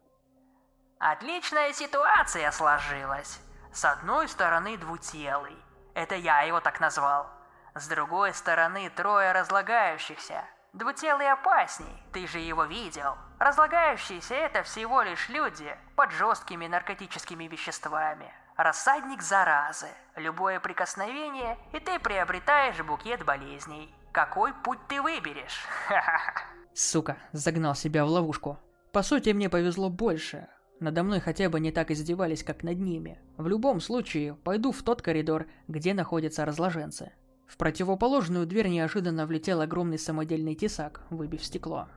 Отличная 0.98 1.72
ситуация 1.72 2.50
сложилась. 2.52 3.40
С 3.72 3.84
одной 3.84 4.28
стороны 4.28 4.78
двутелый. 4.78 5.56
Это 5.94 6.14
я 6.14 6.42
его 6.42 6.60
так 6.60 6.80
назвал. 6.80 7.26
С 7.74 7.88
другой 7.88 8.32
стороны 8.34 8.88
трое 8.90 9.32
разлагающихся. 9.32 10.44
Двутелый 10.76 11.32
опасней, 11.32 12.02
ты 12.12 12.26
же 12.26 12.38
его 12.38 12.64
видел. 12.64 13.14
Разлагающиеся 13.38 14.34
это 14.34 14.62
всего 14.62 15.00
лишь 15.00 15.30
люди 15.30 15.74
под 15.94 16.12
жесткими 16.12 16.66
наркотическими 16.66 17.44
веществами. 17.44 18.30
Рассадник 18.58 19.22
заразы. 19.22 19.88
Любое 20.16 20.60
прикосновение, 20.60 21.56
и 21.72 21.80
ты 21.80 21.98
приобретаешь 21.98 22.78
букет 22.82 23.24
болезней. 23.24 23.90
Какой 24.12 24.52
путь 24.52 24.80
ты 24.86 25.00
выберешь? 25.00 25.64
Сука, 26.74 27.16
загнал 27.32 27.74
себя 27.74 28.04
в 28.04 28.08
ловушку. 28.08 28.58
По 28.92 29.00
сути, 29.02 29.30
мне 29.30 29.48
повезло 29.48 29.88
больше. 29.88 30.46
Надо 30.78 31.02
мной 31.04 31.20
хотя 31.20 31.48
бы 31.48 31.58
не 31.58 31.72
так 31.72 31.90
издевались, 31.90 32.44
как 32.44 32.62
над 32.62 32.78
ними. 32.78 33.18
В 33.38 33.48
любом 33.48 33.80
случае, 33.80 34.34
пойду 34.34 34.72
в 34.72 34.82
тот 34.82 35.00
коридор, 35.00 35.46
где 35.68 35.94
находятся 35.94 36.44
разложенцы. 36.44 37.14
В 37.46 37.56
противоположную 37.56 38.46
дверь 38.46 38.68
неожиданно 38.68 39.26
влетел 39.26 39.60
огромный 39.60 39.98
самодельный 39.98 40.54
тесак, 40.54 41.02
выбив 41.10 41.44
стекло. 41.44 41.88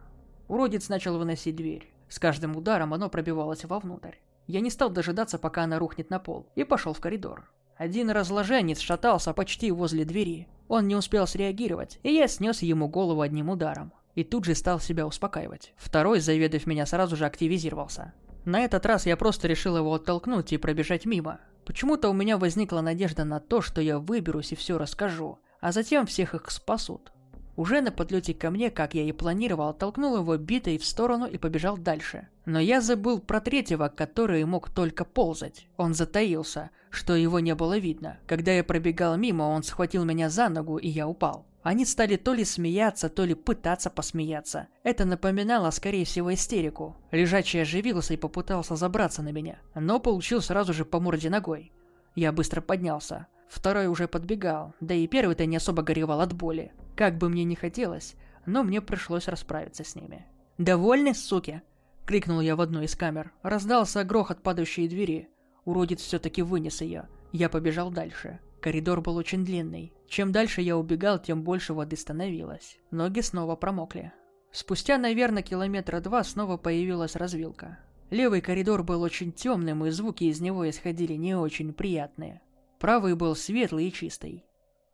Уродец 0.47 0.89
начал 0.89 1.17
выносить 1.17 1.55
дверь. 1.55 1.91
С 2.07 2.19
каждым 2.19 2.55
ударом 2.55 2.93
оно 2.93 3.09
пробивалось 3.09 3.65
вовнутрь. 3.65 4.15
Я 4.47 4.61
не 4.61 4.69
стал 4.69 4.89
дожидаться, 4.89 5.37
пока 5.37 5.63
она 5.63 5.77
рухнет 5.77 6.09
на 6.09 6.19
пол, 6.19 6.47
и 6.55 6.63
пошел 6.63 6.93
в 6.93 6.99
коридор. 6.99 7.51
Один 7.77 8.09
разложенец 8.09 8.79
шатался 8.79 9.31
почти 9.33 9.71
возле 9.71 10.05
двери. 10.05 10.47
Он 10.67 10.87
не 10.87 10.95
успел 10.95 11.27
среагировать, 11.27 11.99
и 12.03 12.11
я 12.11 12.27
снес 12.27 12.61
ему 12.61 12.87
голову 12.87 13.21
одним 13.21 13.49
ударом. 13.49 13.93
И 14.15 14.23
тут 14.23 14.45
же 14.45 14.55
стал 14.55 14.79
себя 14.79 15.05
успокаивать. 15.05 15.73
Второй, 15.77 16.19
заведав 16.19 16.67
меня, 16.67 16.85
сразу 16.85 17.15
же 17.15 17.25
активизировался. 17.25 18.13
На 18.43 18.61
этот 18.61 18.85
раз 18.85 19.05
я 19.05 19.15
просто 19.15 19.47
решил 19.47 19.77
его 19.77 19.93
оттолкнуть 19.93 20.51
и 20.51 20.57
пробежать 20.57 21.05
мимо. 21.05 21.39
Почему-то 21.69 22.09
у 22.09 22.13
меня 22.13 22.39
возникла 22.39 22.81
надежда 22.81 23.25
на 23.25 23.39
то, 23.39 23.61
что 23.61 23.79
я 23.79 23.99
выберусь 23.99 24.53
и 24.53 24.55
все 24.55 24.79
расскажу, 24.79 25.37
а 25.61 25.71
затем 25.71 26.07
всех 26.07 26.33
их 26.33 26.49
спасут. 26.49 27.11
Уже 27.57 27.81
на 27.81 27.91
подлете 27.91 28.33
ко 28.33 28.49
мне, 28.49 28.71
как 28.71 28.95
я 28.95 29.03
и 29.03 29.11
планировал, 29.11 29.71
толкнул 29.75 30.17
его 30.17 30.35
битой 30.35 30.79
в 30.79 30.83
сторону 30.83 31.27
и 31.27 31.37
побежал 31.37 31.77
дальше. 31.77 32.27
Но 32.45 32.59
я 32.59 32.81
забыл 32.81 33.19
про 33.19 33.39
третьего, 33.39 33.87
который 33.87 34.43
мог 34.45 34.71
только 34.71 35.05
ползать. 35.05 35.67
Он 35.77 35.93
затаился, 35.93 36.71
что 36.89 37.15
его 37.15 37.39
не 37.39 37.53
было 37.53 37.77
видно. 37.77 38.17
Когда 38.25 38.51
я 38.51 38.63
пробегал 38.63 39.15
мимо, 39.15 39.43
он 39.43 39.61
схватил 39.61 40.05
меня 40.05 40.31
за 40.31 40.49
ногу, 40.49 40.77
и 40.77 40.87
я 40.87 41.07
упал. 41.07 41.45
Они 41.69 41.85
стали 41.85 42.15
то 42.15 42.33
ли 42.33 42.45
смеяться, 42.45 43.09
то 43.09 43.23
ли 43.25 43.35
пытаться 43.35 43.91
посмеяться. 43.91 44.69
Это 44.81 45.05
напоминало, 45.05 45.69
скорее 45.69 46.03
всего, 46.03 46.33
истерику. 46.33 46.97
Лежачий 47.11 47.59
оживился 47.59 48.15
и 48.15 48.17
попытался 48.17 48.75
забраться 48.75 49.21
на 49.21 49.31
меня, 49.31 49.59
но 49.75 49.99
получил 49.99 50.41
сразу 50.41 50.73
же 50.73 50.83
по 50.83 50.99
морде 50.99 51.29
ногой. 51.29 51.71
Я 52.15 52.31
быстро 52.31 52.61
поднялся. 52.61 53.27
Второй 53.47 53.85
уже 53.85 54.07
подбегал, 54.07 54.73
да 54.79 54.95
и 54.95 55.05
первый-то 55.05 55.45
не 55.45 55.57
особо 55.57 55.83
горевал 55.83 56.21
от 56.21 56.33
боли. 56.33 56.71
Как 56.95 57.19
бы 57.19 57.29
мне 57.29 57.43
ни 57.43 57.53
хотелось, 57.53 58.15
но 58.47 58.63
мне 58.63 58.81
пришлось 58.81 59.27
расправиться 59.27 59.83
с 59.83 59.93
ними. 59.93 60.25
«Довольны, 60.57 61.13
суки?»— 61.13 61.61
крикнул 62.07 62.41
я 62.41 62.55
в 62.55 62.61
одну 62.61 62.81
из 62.81 62.95
камер. 62.95 63.31
Раздался 63.43 64.03
грохот 64.03 64.41
падающей 64.41 64.87
двери. 64.87 65.29
Уродец 65.65 66.01
все-таки 66.01 66.41
вынес 66.41 66.81
ее. 66.81 67.07
Я 67.31 67.47
побежал 67.47 67.91
дальше. 67.91 68.39
Коридор 68.59 69.01
был 69.01 69.17
очень 69.17 69.45
длинный. 69.45 69.93
Чем 70.09 70.31
дальше 70.31 70.61
я 70.61 70.75
убегал, 70.75 71.19
тем 71.19 71.43
больше 71.43 71.75
воды 71.75 71.95
становилось. 71.95 72.79
Ноги 72.89 73.21
снова 73.21 73.55
промокли. 73.55 74.11
Спустя, 74.51 74.97
наверное, 74.97 75.43
километра 75.43 76.01
два 76.01 76.23
снова 76.23 76.57
появилась 76.57 77.15
развилка. 77.15 77.77
Левый 78.09 78.41
коридор 78.41 78.83
был 78.83 79.03
очень 79.03 79.31
темным, 79.31 79.85
и 79.85 79.91
звуки 79.91 80.23
из 80.23 80.41
него 80.41 80.67
исходили 80.67 81.13
не 81.13 81.35
очень 81.35 81.73
приятные. 81.73 82.41
Правый 82.79 83.15
был 83.15 83.35
светлый 83.35 83.87
и 83.87 83.93
чистый. 83.93 84.45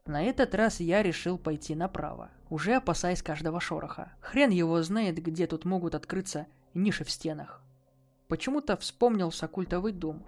На 0.06 0.22
этот 0.22 0.54
раз 0.54 0.82
я 0.82 1.02
решил 1.02 1.38
пойти 1.38 1.76
направо, 1.76 2.30
уже 2.50 2.76
опасаясь 2.76 3.24
каждого 3.24 3.62
шороха. 3.62 4.12
Хрен 4.20 4.50
его 4.50 4.84
знает, 4.84 5.24
где 5.24 5.48
тут 5.48 5.64
могут 5.64 5.96
открыться 5.96 6.46
ниши 6.74 7.06
в 7.06 7.10
стенах. 7.10 7.64
Почему-то 8.28 8.76
вспомнился 8.76 9.48
культовый 9.48 9.94
дом, 9.94 10.26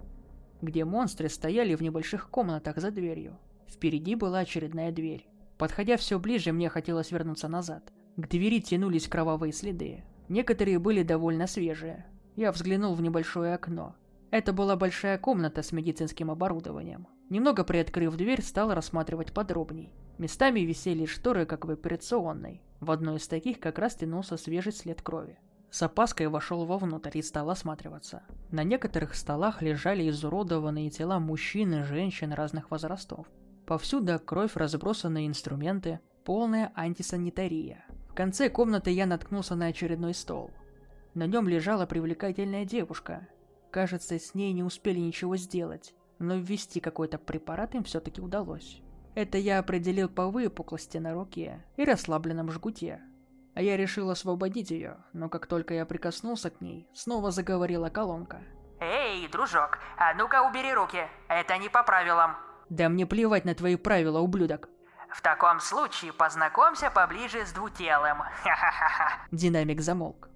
где 0.62 0.86
монстры 0.86 1.28
стояли 1.28 1.74
в 1.74 1.82
небольших 1.82 2.30
комнатах 2.30 2.78
за 2.78 2.90
дверью. 2.90 3.38
Впереди 3.68 4.14
была 4.14 4.40
очередная 4.40 4.90
дверь. 4.92 5.28
Подходя 5.56 5.96
все 5.96 6.18
ближе, 6.18 6.52
мне 6.52 6.68
хотелось 6.68 7.10
вернуться 7.10 7.48
назад. 7.48 7.92
К 8.16 8.28
двери 8.28 8.60
тянулись 8.60 9.08
кровавые 9.08 9.52
следы. 9.52 10.04
Некоторые 10.28 10.78
были 10.78 11.02
довольно 11.02 11.46
свежие. 11.46 12.06
Я 12.36 12.52
взглянул 12.52 12.94
в 12.94 13.02
небольшое 13.02 13.54
окно. 13.54 13.96
Это 14.30 14.52
была 14.52 14.76
большая 14.76 15.18
комната 15.18 15.62
с 15.62 15.72
медицинским 15.72 16.30
оборудованием. 16.30 17.08
Немного 17.30 17.64
приоткрыв 17.64 18.16
дверь, 18.16 18.42
стал 18.42 18.72
рассматривать 18.74 19.32
подробней. 19.32 19.94
Местами 20.18 20.60
висели 20.60 21.06
шторы, 21.06 21.46
как 21.46 21.64
в 21.64 21.70
операционной. 21.70 22.62
В 22.80 22.90
одной 22.90 23.16
из 23.16 23.28
таких 23.28 23.60
как 23.60 23.78
раз 23.78 23.94
тянулся 23.94 24.36
свежий 24.36 24.72
след 24.72 25.02
крови. 25.02 25.38
С 25.70 25.82
опаской 25.82 26.28
вошел 26.28 26.64
вовнутрь 26.64 27.18
и 27.18 27.22
стал 27.22 27.50
осматриваться. 27.50 28.22
На 28.50 28.64
некоторых 28.64 29.14
столах 29.14 29.60
лежали 29.62 30.08
изуродованные 30.08 30.90
тела 30.90 31.18
мужчин 31.18 31.74
и 31.74 31.82
женщин 31.82 32.32
разных 32.32 32.70
возрастов. 32.70 33.26
Повсюду 33.68 34.18
кровь, 34.18 34.56
разбросанные 34.56 35.26
инструменты, 35.26 36.00
полная 36.24 36.72
антисанитария. 36.74 37.84
В 38.08 38.14
конце 38.14 38.48
комнаты 38.48 38.90
я 38.90 39.04
наткнулся 39.04 39.56
на 39.56 39.66
очередной 39.66 40.14
стол. 40.14 40.50
На 41.12 41.26
нем 41.26 41.46
лежала 41.46 41.84
привлекательная 41.84 42.64
девушка. 42.64 43.28
Кажется, 43.70 44.18
с 44.18 44.34
ней 44.34 44.54
не 44.54 44.62
успели 44.62 44.98
ничего 44.98 45.36
сделать, 45.36 45.94
но 46.18 46.36
ввести 46.36 46.80
какой-то 46.80 47.18
препарат 47.18 47.74
им 47.74 47.84
все-таки 47.84 48.22
удалось. 48.22 48.80
Это 49.14 49.36
я 49.36 49.58
определил 49.58 50.08
по 50.08 50.28
выпуклости 50.28 50.96
на 50.96 51.12
руке 51.12 51.62
и 51.76 51.84
расслабленном 51.84 52.50
жгуте. 52.50 53.02
а 53.54 53.60
я 53.60 53.76
решил 53.76 54.08
освободить 54.08 54.70
ее, 54.70 54.96
но 55.12 55.28
как 55.28 55.46
только 55.46 55.74
я 55.74 55.84
прикоснулся 55.84 56.48
к 56.48 56.62
ней, 56.62 56.88
снова 56.94 57.30
заговорила 57.30 57.90
колонка. 57.90 58.40
«Эй, 58.80 59.28
дружок, 59.28 59.78
а 59.98 60.14
ну-ка 60.14 60.48
убери 60.48 60.72
руки, 60.72 61.06
это 61.28 61.58
не 61.58 61.68
по 61.68 61.82
правилам». 61.82 62.47
«Да 62.70 62.88
мне 62.88 63.06
плевать 63.06 63.44
на 63.44 63.54
твои 63.54 63.76
правила, 63.76 64.20
ублюдок». 64.20 64.68
«В 65.10 65.22
таком 65.22 65.60
случае 65.60 66.12
познакомься 66.12 66.90
поближе 66.90 67.46
с 67.46 67.52
двутелым, 67.52 68.18
ха-ха-ха». 68.18 69.26
Динамик 69.32 69.80
замолк. 69.80 70.28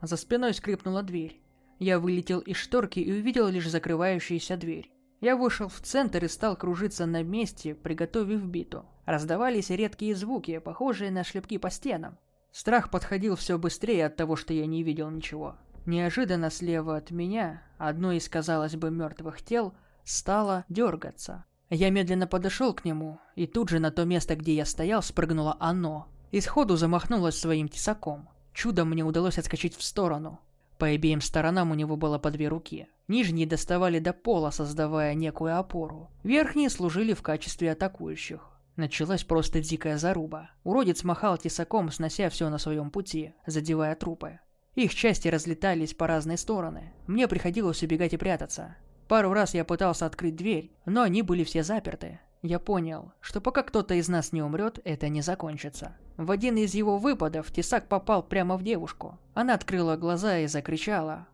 За 0.00 0.16
спиной 0.16 0.54
скрипнула 0.54 1.02
дверь. 1.02 1.40
Я 1.78 2.00
вылетел 2.00 2.40
из 2.40 2.56
шторки 2.56 2.98
и 2.98 3.12
увидел 3.12 3.46
лишь 3.48 3.68
закрывающуюся 3.68 4.56
дверь. 4.56 4.90
Я 5.20 5.36
вышел 5.36 5.68
в 5.68 5.80
центр 5.80 6.24
и 6.24 6.28
стал 6.28 6.56
кружиться 6.56 7.06
на 7.06 7.22
месте, 7.22 7.74
приготовив 7.74 8.44
биту. 8.44 8.86
Раздавались 9.06 9.70
редкие 9.70 10.14
звуки, 10.14 10.58
похожие 10.58 11.10
на 11.10 11.24
шлепки 11.24 11.58
по 11.58 11.70
стенам. 11.70 12.18
Страх 12.52 12.90
подходил 12.90 13.36
все 13.36 13.58
быстрее 13.58 14.06
от 14.06 14.16
того, 14.16 14.36
что 14.36 14.52
я 14.52 14.66
не 14.66 14.82
видел 14.82 15.10
ничего. 15.10 15.56
Неожиданно 15.86 16.50
слева 16.50 16.96
от 16.96 17.10
меня, 17.10 17.62
одно 17.78 18.12
из, 18.12 18.28
казалось 18.28 18.76
бы, 18.76 18.90
мертвых 18.90 19.42
тел, 19.42 19.74
стало 20.04 20.64
дергаться. 20.68 21.44
Я 21.70 21.90
медленно 21.90 22.26
подошел 22.26 22.72
к 22.72 22.84
нему, 22.84 23.18
и 23.36 23.46
тут 23.46 23.68
же 23.68 23.78
на 23.78 23.90
то 23.90 24.04
место, 24.04 24.36
где 24.36 24.54
я 24.54 24.64
стоял, 24.64 25.02
спрыгнуло 25.02 25.56
оно. 25.60 26.08
И 26.30 26.40
сходу 26.40 26.76
замахнулось 26.76 27.38
своим 27.38 27.68
тесаком. 27.68 28.28
Чудом 28.54 28.90
мне 28.90 29.04
удалось 29.04 29.38
отскочить 29.38 29.76
в 29.76 29.82
сторону. 29.82 30.40
По 30.78 30.86
обеим 30.86 31.20
сторонам 31.20 31.70
у 31.70 31.74
него 31.74 31.96
было 31.96 32.18
по 32.18 32.30
две 32.30 32.48
руки. 32.48 32.88
Нижние 33.08 33.46
доставали 33.46 33.98
до 33.98 34.12
пола, 34.12 34.50
создавая 34.50 35.14
некую 35.14 35.58
опору. 35.58 36.10
Верхние 36.22 36.70
служили 36.70 37.14
в 37.14 37.22
качестве 37.22 37.72
атакующих. 37.72 38.40
Началась 38.76 39.24
просто 39.24 39.60
дикая 39.60 39.98
заруба. 39.98 40.50
Уродец 40.62 41.02
махал 41.02 41.36
тесаком, 41.36 41.90
снося 41.90 42.30
все 42.30 42.48
на 42.48 42.58
своем 42.58 42.90
пути, 42.90 43.34
задевая 43.44 43.96
трупы. 43.96 44.38
Их 44.76 44.94
части 44.94 45.26
разлетались 45.26 45.94
по 45.94 46.06
разные 46.06 46.36
стороны. 46.36 46.92
Мне 47.08 47.26
приходилось 47.26 47.82
убегать 47.82 48.12
и 48.12 48.16
прятаться. 48.16 48.76
Пару 49.08 49.32
раз 49.32 49.54
я 49.54 49.64
пытался 49.64 50.04
открыть 50.04 50.36
дверь, 50.36 50.70
но 50.84 51.02
они 51.02 51.22
были 51.22 51.42
все 51.42 51.62
заперты. 51.62 52.20
Я 52.42 52.58
понял, 52.58 53.12
что 53.20 53.40
пока 53.40 53.62
кто-то 53.62 53.94
из 53.94 54.08
нас 54.08 54.32
не 54.32 54.42
умрет, 54.42 54.78
это 54.84 55.08
не 55.08 55.22
закончится. 55.22 55.96
В 56.18 56.30
один 56.30 56.56
из 56.56 56.74
его 56.74 56.98
выпадов 56.98 57.50
тесак 57.50 57.88
попал 57.88 58.22
прямо 58.22 58.56
в 58.56 58.62
девушку. 58.62 59.18
Она 59.34 59.54
открыла 59.54 59.96
глаза 59.96 60.38
и 60.38 60.46
закричала. 60.46 61.26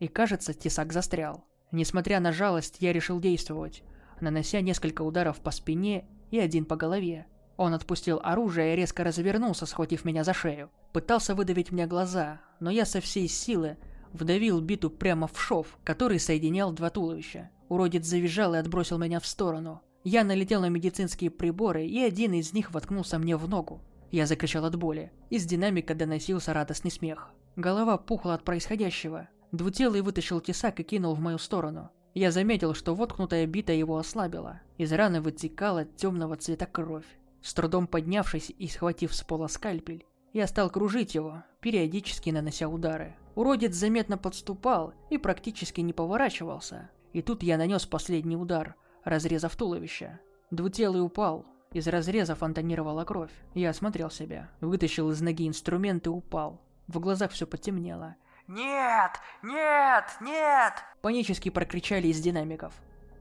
И 0.00 0.08
кажется, 0.08 0.52
тесак 0.52 0.92
застрял. 0.92 1.44
Несмотря 1.70 2.18
на 2.20 2.32
жалость, 2.32 2.78
я 2.80 2.92
решил 2.92 3.20
действовать, 3.20 3.84
нанося 4.20 4.60
несколько 4.60 5.02
ударов 5.02 5.40
по 5.40 5.52
спине 5.52 6.06
и 6.30 6.38
один 6.38 6.64
по 6.64 6.76
голове. 6.76 7.26
Он 7.56 7.74
отпустил 7.74 8.20
оружие 8.24 8.72
и 8.72 8.76
резко 8.76 9.04
развернулся, 9.04 9.66
схватив 9.66 10.04
меня 10.04 10.24
за 10.24 10.34
шею. 10.34 10.70
Пытался 10.92 11.34
выдавить 11.34 11.70
мне 11.70 11.86
глаза, 11.86 12.40
но 12.58 12.70
я 12.70 12.84
со 12.84 13.00
всей 13.00 13.28
силы 13.28 13.76
вдавил 14.12 14.60
биту 14.60 14.90
прямо 14.90 15.26
в 15.26 15.40
шов, 15.40 15.78
который 15.84 16.18
соединял 16.18 16.72
два 16.72 16.90
туловища. 16.90 17.50
Уродец 17.68 18.04
завизжал 18.04 18.54
и 18.54 18.58
отбросил 18.58 18.98
меня 18.98 19.20
в 19.20 19.26
сторону. 19.26 19.80
Я 20.02 20.24
налетел 20.24 20.60
на 20.60 20.68
медицинские 20.68 21.30
приборы, 21.30 21.86
и 21.86 22.02
один 22.02 22.32
из 22.32 22.52
них 22.52 22.72
воткнулся 22.72 23.18
мне 23.18 23.36
в 23.36 23.48
ногу. 23.48 23.80
Я 24.10 24.26
закричал 24.26 24.64
от 24.64 24.76
боли. 24.76 25.12
Из 25.28 25.44
динамика 25.44 25.94
доносился 25.94 26.52
радостный 26.52 26.90
смех. 26.90 27.30
Голова 27.56 27.96
пухла 27.98 28.34
от 28.34 28.44
происходящего. 28.44 29.28
Двутелый 29.52 30.00
вытащил 30.00 30.40
тесак 30.40 30.80
и 30.80 30.82
кинул 30.82 31.14
в 31.14 31.20
мою 31.20 31.38
сторону. 31.38 31.90
Я 32.14 32.32
заметил, 32.32 32.74
что 32.74 32.94
воткнутая 32.94 33.46
бита 33.46 33.72
его 33.72 33.98
ослабила. 33.98 34.60
Из 34.78 34.92
раны 34.92 35.20
вытекала 35.20 35.84
темного 35.84 36.36
цвета 36.36 36.66
кровь. 36.66 37.06
С 37.42 37.54
трудом 37.54 37.86
поднявшись 37.86 38.52
и 38.58 38.68
схватив 38.68 39.14
с 39.14 39.22
пола 39.22 39.46
скальпель, 39.46 40.04
я 40.32 40.46
стал 40.46 40.70
кружить 40.70 41.14
его, 41.14 41.42
периодически 41.60 42.30
нанося 42.30 42.68
удары. 42.68 43.16
Уродец 43.40 43.74
заметно 43.74 44.18
подступал 44.18 44.92
и 45.08 45.16
практически 45.16 45.80
не 45.80 45.94
поворачивался. 45.94 46.90
И 47.14 47.22
тут 47.22 47.42
я 47.42 47.56
нанес 47.56 47.86
последний 47.86 48.36
удар, 48.36 48.74
разрезав 49.02 49.56
туловище. 49.56 50.20
Двутелый 50.50 51.02
упал. 51.02 51.46
Из 51.72 51.88
разреза 51.88 52.34
фонтанировала 52.34 53.02
кровь. 53.06 53.30
Я 53.54 53.70
осмотрел 53.70 54.10
себя, 54.10 54.50
вытащил 54.60 55.10
из 55.10 55.22
ноги 55.22 55.48
инструмент 55.48 56.06
и 56.06 56.10
упал. 56.10 56.60
В 56.86 57.00
глазах 57.00 57.30
все 57.30 57.46
потемнело. 57.46 58.14
«Нет! 58.46 59.12
Нет! 59.42 60.04
Нет!» 60.20 60.74
Панически 61.00 61.48
прокричали 61.48 62.08
из 62.08 62.20
динамиков. 62.20 62.74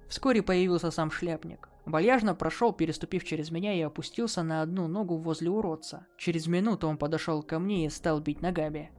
Вскоре 0.10 0.42
появился 0.42 0.92
сам 0.92 1.12
шляпник. 1.12 1.70
Вальяжно 1.86 2.36
прошел, 2.36 2.74
переступив 2.74 3.24
через 3.24 3.52
меня, 3.52 3.74
и 3.74 3.80
опустился 3.80 4.44
на 4.44 4.64
одну 4.64 4.90
ногу 4.90 5.16
возле 5.16 5.50
уродца. 5.50 6.06
Через 6.18 6.48
минуту 6.48 6.90
он 6.90 6.98
подошел 6.98 7.42
ко 7.42 7.58
мне 7.58 7.86
и 7.86 7.90
стал 7.90 8.20
бить 8.20 8.42
ногами. 8.42 8.92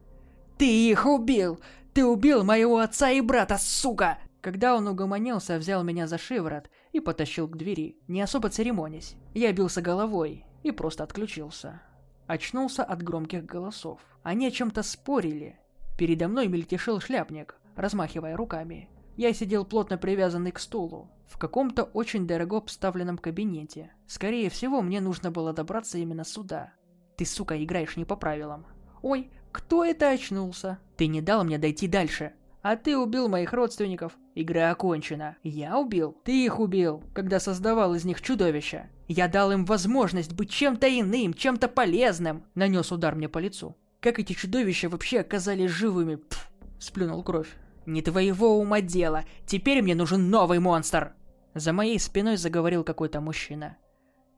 «Ты 0.60 0.90
их 0.90 1.06
убил! 1.06 1.58
Ты 1.94 2.04
убил 2.04 2.44
моего 2.44 2.80
отца 2.80 3.08
и 3.10 3.22
брата, 3.22 3.56
сука!» 3.58 4.18
Когда 4.42 4.76
он 4.76 4.86
угомонился, 4.88 5.56
взял 5.56 5.82
меня 5.82 6.06
за 6.06 6.18
шиворот 6.18 6.68
и 6.92 7.00
потащил 7.00 7.48
к 7.48 7.56
двери, 7.56 7.96
не 8.08 8.20
особо 8.20 8.50
церемонясь. 8.50 9.16
Я 9.32 9.54
бился 9.54 9.80
головой 9.80 10.44
и 10.62 10.70
просто 10.70 11.04
отключился. 11.04 11.80
Очнулся 12.26 12.84
от 12.84 13.02
громких 13.02 13.46
голосов. 13.46 14.00
Они 14.22 14.48
о 14.48 14.50
чем-то 14.50 14.82
спорили, 14.82 15.58
Передо 15.96 16.28
мной 16.28 16.48
мельтешил 16.48 17.00
шляпник, 17.00 17.56
размахивая 17.74 18.36
руками. 18.36 18.90
Я 19.16 19.32
сидел 19.32 19.64
плотно 19.64 19.96
привязанный 19.96 20.52
к 20.52 20.58
стулу, 20.58 21.10
в 21.26 21.38
каком-то 21.38 21.84
очень 21.84 22.26
дорого 22.26 22.58
обставленном 22.58 23.16
кабинете. 23.16 23.94
Скорее 24.06 24.50
всего, 24.50 24.82
мне 24.82 25.00
нужно 25.00 25.30
было 25.30 25.54
добраться 25.54 25.96
именно 25.96 26.24
сюда. 26.24 26.74
Ты, 27.16 27.24
сука, 27.24 27.64
играешь 27.64 27.96
не 27.96 28.04
по 28.04 28.14
правилам. 28.14 28.66
Ой, 29.00 29.30
кто 29.52 29.84
это 29.84 30.10
очнулся? 30.10 30.78
Ты 30.96 31.06
не 31.06 31.20
дал 31.20 31.44
мне 31.44 31.58
дойти 31.58 31.88
дальше. 31.88 32.32
А 32.62 32.76
ты 32.76 32.96
убил 32.96 33.28
моих 33.28 33.52
родственников. 33.52 34.16
Игра 34.34 34.70
окончена. 34.70 35.36
Я 35.42 35.78
убил? 35.78 36.16
Ты 36.24 36.44
их 36.44 36.60
убил, 36.60 37.02
когда 37.14 37.40
создавал 37.40 37.94
из 37.94 38.04
них 38.04 38.20
чудовища. 38.20 38.90
Я 39.08 39.28
дал 39.28 39.50
им 39.50 39.64
возможность 39.64 40.34
быть 40.34 40.50
чем-то 40.50 40.86
иным, 40.88 41.34
чем-то 41.34 41.68
полезным. 41.68 42.44
Нанес 42.54 42.92
удар 42.92 43.14
мне 43.14 43.28
по 43.28 43.38
лицу. 43.38 43.76
Как 44.00 44.18
эти 44.18 44.34
чудовища 44.34 44.88
вообще 44.88 45.20
оказались 45.20 45.70
живыми? 45.70 46.16
Пф, 46.16 46.50
сплюнул 46.78 47.22
кровь. 47.22 47.48
Не 47.86 48.02
твоего 48.02 48.58
ума 48.58 48.80
дело. 48.80 49.24
Теперь 49.46 49.82
мне 49.82 49.94
нужен 49.94 50.30
новый 50.30 50.58
монстр. 50.58 51.14
За 51.54 51.72
моей 51.72 51.98
спиной 51.98 52.36
заговорил 52.36 52.84
какой-то 52.84 53.20
мужчина. 53.20 53.76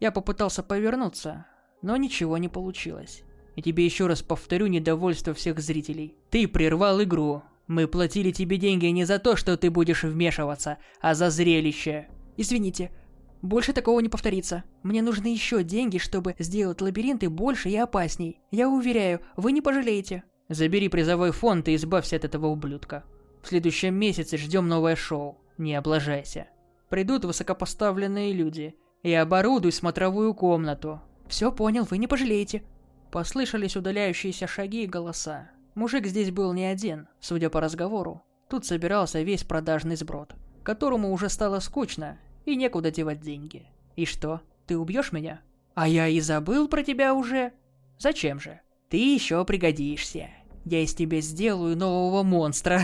Я 0.01 0.11
попытался 0.11 0.63
повернуться, 0.63 1.47
но 1.83 1.97
ничего 1.97 2.39
не 2.39 2.49
получилось. 2.49 3.25
И 3.57 3.63
тебе 3.63 3.85
еще 3.85 4.07
раз 4.07 4.23
повторю 4.23 4.67
недовольство 4.67 5.35
всех 5.35 5.61
зрителей. 5.61 6.17
Ты 6.31 6.49
прервал 6.49 7.03
игру. 7.03 7.43
Мы 7.67 7.87
платили 7.87 8.31
тебе 8.31 8.57
деньги 8.57 8.87
не 8.87 9.05
за 9.05 9.19
то, 9.19 9.37
что 9.37 9.57
ты 9.57 9.71
будешь 9.71 10.03
вмешиваться, 10.03 10.79
а 11.01 11.15
за 11.15 11.31
зрелище. 11.31 12.09
Извините, 12.37 12.91
больше 13.43 13.73
такого 13.73 14.01
не 14.01 14.09
повторится. 14.09 14.65
Мне 14.83 15.03
нужны 15.03 15.27
еще 15.27 15.65
деньги, 15.65 15.99
чтобы 15.99 16.35
сделать 16.39 16.81
лабиринты 16.81 17.29
больше 17.29 17.69
и 17.69 17.77
опасней. 17.77 18.41
Я 18.51 18.69
уверяю, 18.69 19.21
вы 19.37 19.53
не 19.53 19.61
пожалеете. 19.61 20.23
Забери 20.49 20.89
призовой 20.89 21.33
фонд 21.33 21.69
и 21.69 21.75
избавься 21.75 22.17
от 22.17 22.25
этого 22.25 22.47
ублюдка. 22.47 23.05
В 23.43 23.49
следующем 23.49 23.95
месяце 23.95 24.37
ждем 24.37 24.69
новое 24.69 24.97
шоу. 24.97 25.39
Не 25.59 25.75
облажайся. 25.75 26.49
Придут 26.89 27.25
высокопоставленные 27.25 28.33
люди. 28.33 28.77
И 29.03 29.13
оборудуй 29.13 29.73
смотровую 29.73 30.35
комнату. 30.35 31.01
Все 31.27 31.51
понял, 31.51 31.85
вы 31.91 31.99
не 31.99 32.07
пожалеете. 32.07 32.63
Послышались 33.13 33.77
удаляющиеся 33.77 34.47
шаги 34.47 34.85
и 34.85 34.87
голоса. 34.87 35.51
Мужик 35.75 36.07
здесь 36.07 36.31
был 36.31 36.55
не 36.55 36.65
один, 36.65 37.09
судя 37.21 37.51
по 37.51 37.61
разговору. 37.61 38.23
Тут 38.49 38.65
собирался 38.65 39.21
весь 39.21 39.45
продажный 39.45 39.97
сброд, 39.97 40.35
которому 40.63 41.13
уже 41.13 41.29
стало 41.29 41.61
скучно, 41.61 42.19
и 42.47 42.57
некуда 42.57 42.91
девать 42.91 43.21
деньги. 43.21 43.67
И 43.97 44.07
что, 44.07 44.41
ты 44.67 44.79
убьешь 44.79 45.13
меня? 45.13 45.43
А 45.75 45.87
я 45.87 46.09
и 46.09 46.21
забыл 46.21 46.69
про 46.69 46.83
тебя 46.83 47.15
уже. 47.15 47.53
Зачем 47.99 48.41
же? 48.41 48.63
Ты 48.89 48.97
еще 48.97 49.45
пригодишься. 49.45 50.31
Я 50.65 50.83
из 50.83 50.95
тебя 50.95 51.21
сделаю 51.21 51.77
нового 51.77 52.23
монстра. 52.23 52.81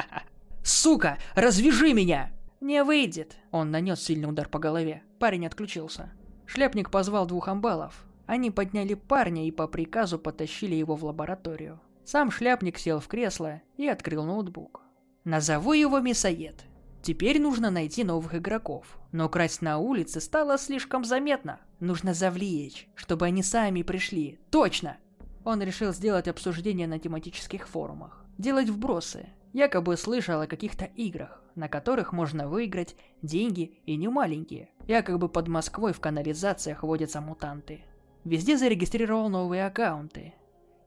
Сука, 0.64 1.18
развяжи 1.34 1.92
меня! 1.92 2.32
Не 2.62 2.82
выйдет. 2.84 3.36
Он 3.50 3.70
нанес 3.70 4.00
сильный 4.00 4.30
удар 4.30 4.48
по 4.48 4.58
голове. 4.58 5.02
Парень 5.18 5.46
отключился. 5.46 6.10
Шляпник 6.46 6.90
позвал 6.90 7.26
двух 7.26 7.48
амбалов. 7.48 8.06
Они 8.26 8.50
подняли 8.50 8.94
парня 8.94 9.46
и 9.46 9.50
по 9.50 9.66
приказу 9.66 10.18
потащили 10.18 10.74
его 10.74 10.94
в 10.94 11.04
лабораторию. 11.04 11.80
Сам 12.04 12.30
шляпник 12.30 12.78
сел 12.78 13.00
в 13.00 13.08
кресло 13.08 13.62
и 13.76 13.86
открыл 13.86 14.24
ноутбук. 14.24 14.82
Назову 15.24 15.72
его 15.72 16.00
Мясоед. 16.00 16.64
Теперь 17.02 17.40
нужно 17.40 17.70
найти 17.70 18.04
новых 18.04 18.34
игроков. 18.34 18.98
Но 19.10 19.28
красть 19.28 19.62
на 19.62 19.78
улице 19.78 20.20
стало 20.20 20.56
слишком 20.56 21.04
заметно. 21.04 21.60
Нужно 21.80 22.14
завлечь, 22.14 22.88
чтобы 22.94 23.26
они 23.26 23.42
сами 23.42 23.82
пришли. 23.82 24.38
Точно! 24.50 24.96
Он 25.44 25.60
решил 25.60 25.92
сделать 25.92 26.28
обсуждение 26.28 26.86
на 26.86 26.98
тематических 26.98 27.68
форумах. 27.68 28.24
Делать 28.38 28.68
вбросы. 28.68 29.28
Якобы 29.52 29.96
слышал 29.96 30.40
о 30.40 30.46
каких-то 30.46 30.84
играх, 30.84 31.42
на 31.56 31.68
которых 31.68 32.12
можно 32.12 32.48
выиграть 32.48 32.96
деньги 33.20 33.82
и 33.84 33.96
не 33.96 34.08
маленькие. 34.08 34.70
Якобы 34.86 35.28
под 35.28 35.48
Москвой 35.48 35.92
в 35.92 36.00
канализациях 36.00 36.82
водятся 36.82 37.20
мутанты. 37.20 37.84
Везде 38.24 38.56
зарегистрировал 38.56 39.28
новые 39.28 39.66
аккаунты. 39.66 40.34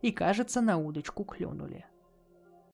и, 0.02 0.12
кажется, 0.12 0.62
на 0.62 0.78
удочку 0.78 1.24
клюнули. 1.24 1.86